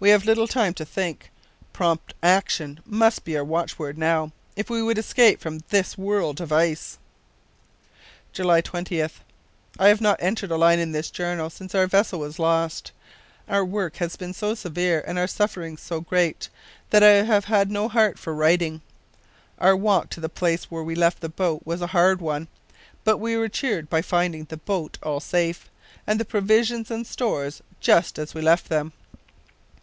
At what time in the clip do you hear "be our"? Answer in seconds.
3.24-3.42